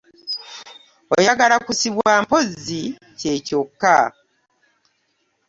[1.15, 2.81] Oyagala kusibwa mpozzi
[3.19, 3.97] kye kyokka.